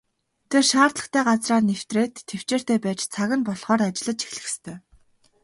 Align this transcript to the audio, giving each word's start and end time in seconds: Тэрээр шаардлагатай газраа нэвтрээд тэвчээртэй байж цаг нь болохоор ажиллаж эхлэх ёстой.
Тэрээр 0.49 0.67
шаардлагатай 0.69 1.23
газраа 1.29 1.61
нэвтрээд 1.69 2.13
тэвчээртэй 2.29 2.77
байж 2.85 2.99
цаг 3.13 3.29
нь 3.37 3.45
болохоор 3.47 3.81
ажиллаж 3.87 4.19
эхлэх 4.25 4.45
ёстой. 4.51 4.77